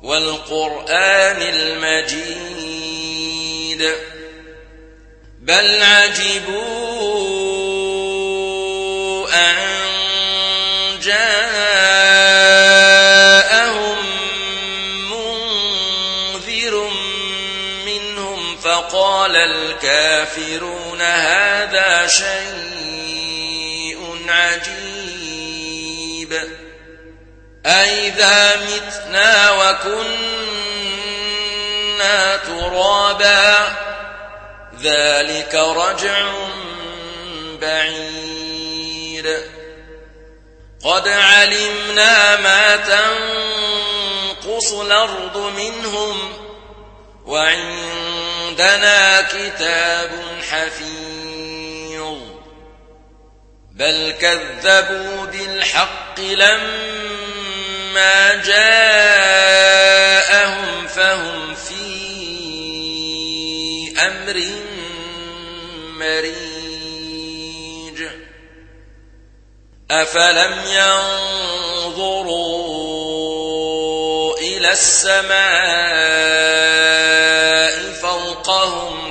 والقرآن 0.03 1.41
المجيد. 1.41 2.47
بل 5.39 5.83
عجبوا 5.83 6.86
الكافرون 20.97 21.01
هذا 21.01 22.07
شيء 22.07 23.97
عجيب 24.29 26.33
أئذا 27.65 28.55
متنا 28.55 29.51
وكنا 29.51 29.97
ترابا 32.37 33.77
ذلك 34.81 35.55
رجع 35.55 36.31
بعيد 37.61 39.37
قد 40.83 41.07
علمنا 41.07 42.35
ما 42.35 42.75
تنقص 42.75 44.73
الأرض 44.73 45.37
منهم 45.37 46.33
وعندنا 48.57 49.21
كتاب 49.21 50.09
حفيظ. 50.49 52.17
بل 53.71 54.11
كذبوا 54.21 55.25
بالحق 55.25 56.19
لما 56.19 57.15
جاءهم 58.35 59.77
فهم 60.87 61.55
في 61.55 61.87
أمر 63.99 64.43
مريج. 65.97 66.97
أفلم 69.91 70.53
ينظروا 70.67 72.17
إلى 74.37 74.71
السماء 74.71 75.86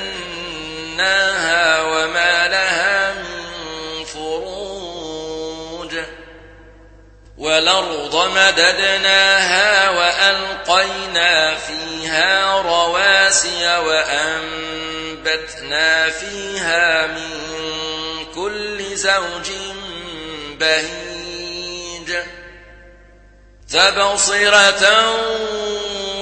وما 1.82 2.48
لها 2.48 3.14
من 3.14 4.04
فروج 4.04 5.94
والأرض 7.38 8.30
مددناها 8.36 9.90
وألقينا 9.90 11.54
فيها 11.54 12.62
رواسي 12.62 13.78
وأنبتنا 15.24 15.30
فيها 16.10 17.06
من 17.06 17.30
كل 18.34 18.96
زوج 18.96 19.50
بهيج 20.60 22.14
تبصرة 23.70 24.84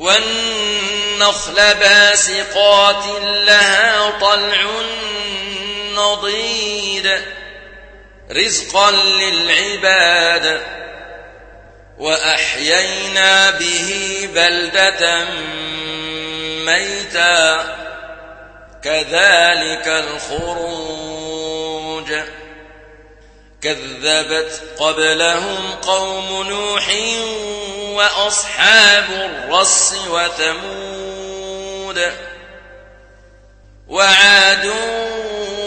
والنخل 0.00 1.54
باسقات 1.54 3.04
لها 3.22 4.10
طلع 4.10 4.70
نضيد 5.94 7.22
رزقا 8.32 8.90
للعباد. 8.90 10.62
وأحيينا 11.98 13.50
به 13.50 14.28
بلدة 14.34 15.24
ميتا. 16.64 17.64
كذلك 18.84 19.88
الخروج. 19.88 20.50
كذبت 23.62 24.62
قبلهم 24.78 25.72
قوم 25.82 26.48
نوح 26.48 26.88
وأصحاب 27.94 29.04
الرس 29.10 29.94
وثمود 30.08 31.50
وعاد 33.88 34.72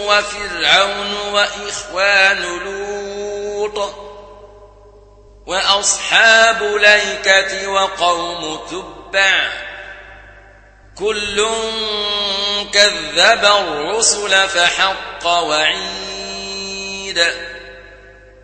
وفرعون 0.06 1.14
وإخوان 1.32 2.42
لوط 2.42 3.94
وأصحاب 5.46 6.62
ليكة 6.62 7.68
وقوم 7.68 8.60
تبع 8.70 9.48
كل 10.98 11.46
كذب 12.72 13.44
الرسل 13.44 14.48
فحق 14.48 15.26
وعيد 15.26 16.14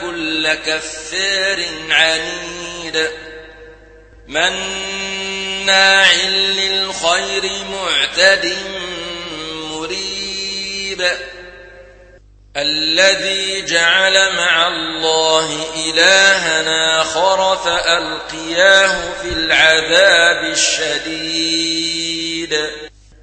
كل 0.00 0.54
كفار 0.54 1.64
عنيد. 1.90 3.10
مناع 4.28 6.12
للخير 6.30 7.50
معتد 7.72 8.56
مريب. 9.70 11.10
الذي 12.56 13.64
جعل 13.64 14.36
مع 14.36 14.68
الله 14.68 15.66
إلهنا 15.76 17.02
آخر 17.02 17.56
فألقياه 17.56 19.12
في 19.22 19.28
العذاب 19.28 20.44
الشديد. 20.44 21.78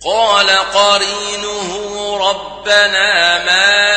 قال 0.05 0.49
قرينه 0.49 2.17
ربنا 2.29 3.45
ما 3.45 3.94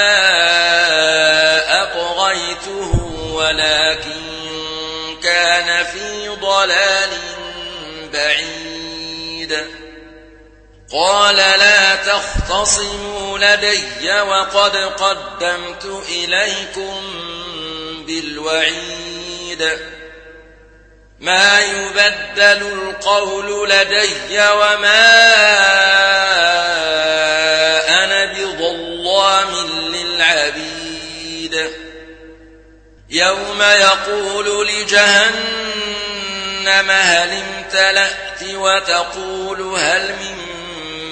قال 10.93 11.37
لا 11.37 11.96
تختصموا 11.96 13.38
لدي 13.38 14.20
وقد 14.20 14.76
قدمت 14.76 16.05
إليكم 16.08 17.00
بالوعيد. 18.06 19.79
ما 21.19 21.61
يبدل 21.61 22.62
القول 22.73 23.70
لدي 23.70 24.40
وما 24.40 25.25
أنا 28.05 28.32
بظلام 28.32 29.67
للعبيد. 29.94 31.70
يوم 33.11 33.62
يقول 33.62 34.69
لجهنم 34.69 35.70
هل 36.91 37.43
امتلأت 37.43 38.43
وتقول 38.43 39.61
هل 39.61 40.08
من 40.08 40.57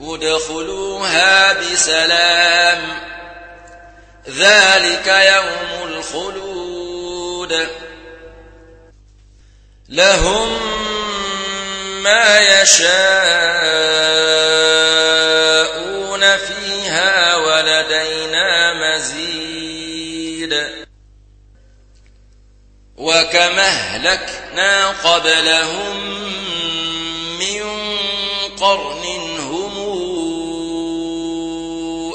ادخلوها 0.00 1.52
بسلام. 1.52 2.78
ذلك 4.28 5.06
يوم 5.06 5.88
الخلود. 5.88 7.68
لهم 9.88 10.58
ما 12.02 12.38
يشاءون 12.38 12.92
فيها 16.36 17.36
ولدينا 17.36 18.74
مزيد. 18.74 19.42
وكما 22.96 23.68
أهلكنا 23.68 24.88
قبلهم 24.88 26.12
قرن 28.62 29.04
هم 29.40 29.76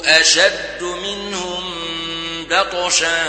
أشد 0.04 0.82
منهم 0.82 1.64
بطشا 2.50 3.24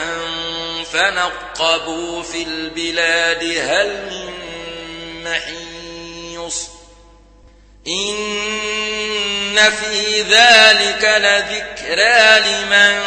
فنقبوا 0.93 2.23
في 2.23 2.43
البلاد 2.43 3.43
هل 3.43 3.87
من 4.11 4.33
محيص 5.23 6.67
إن 7.87 9.69
في 9.69 10.21
ذلك 10.21 11.03
لذكرى 11.03 12.39
لمن 12.39 13.01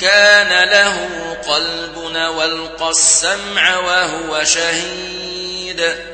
كان 0.00 0.68
له 0.68 1.08
قلب 1.48 1.96
وألقى 2.36 2.90
السمع 2.90 3.78
وهو 3.78 4.44
شهيد 4.44 6.13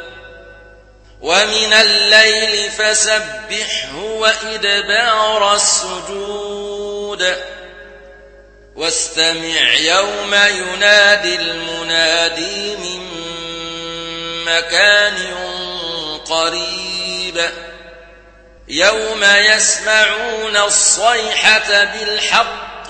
ومن 1.21 1.73
الليل 1.73 2.71
فسبحه 2.71 3.95
وإدبار 3.95 5.55
السجود. 5.55 7.35
واستمع 8.75 9.73
يوم 9.73 10.33
ينادي 10.33 11.35
المنادي 11.35 12.75
من 12.75 13.07
مكان 14.45 15.17
قريب. 16.25 17.49
يوم 18.67 19.23
يسمعون 19.23 20.57
الصيحة 20.57 21.83
بالحق. 21.83 22.87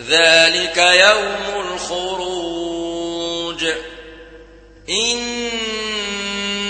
ذلك 0.00 0.76
يوم 0.76 1.72
الخروج. 1.72 3.64